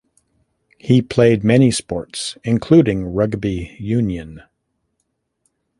He 0.79 1.03
played 1.03 1.43
many 1.43 1.69
sports 1.69 2.35
including 2.43 3.05
rugby 3.13 3.75
union. 3.79 4.41